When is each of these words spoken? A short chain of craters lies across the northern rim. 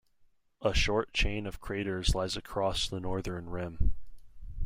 A 0.63 0.73
short 0.73 1.13
chain 1.13 1.45
of 1.45 1.61
craters 1.61 2.15
lies 2.15 2.35
across 2.35 2.89
the 2.89 2.99
northern 2.99 3.51
rim. 3.51 3.93